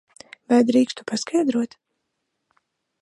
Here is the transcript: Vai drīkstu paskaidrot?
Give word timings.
Vai 0.53 0.57
drīkstu 0.69 1.05
paskaidrot? 1.11 1.77